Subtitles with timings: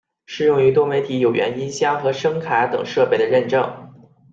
[0.25, 3.93] 适用于多媒体有源音箱和声卡等设备的认证。